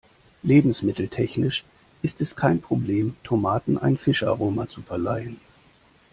[0.41, 1.63] Lebensmitteltechnisch
[2.01, 5.39] ist es kein Problem, Tomaten ein Fischaroma zu verleihen.